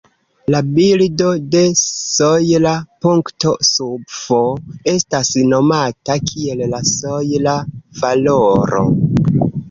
La 0.53 0.59
bildo 0.75 1.25
de 1.55 1.59
sojla 1.81 2.71
punkto 3.05 3.51
sub 3.67 4.15
"f" 4.19 4.39
estas 4.93 5.29
nomata 5.51 6.15
kiel 6.31 6.63
la 6.71 6.79
sojla 6.93 7.53
valoro. 8.01 8.83